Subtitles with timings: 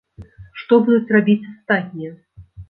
[0.61, 2.11] Што будуць рабіць астатнія?